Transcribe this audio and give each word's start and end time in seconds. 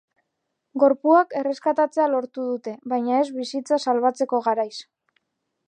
Gorpuak 0.83 1.35
erreskatatzea 1.41 2.07
lortu 2.13 2.45
dute, 2.47 2.73
baina 2.95 3.21
ez 3.25 3.29
bizitza 3.37 3.79
salbatzeko 3.85 4.41
garaiz. 4.49 4.75